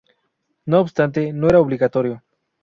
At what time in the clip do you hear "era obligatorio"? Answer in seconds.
1.47-2.23